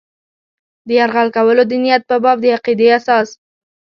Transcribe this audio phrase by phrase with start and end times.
[0.87, 3.29] د یرغل کولو د نیت په باب د عقیدې اساس.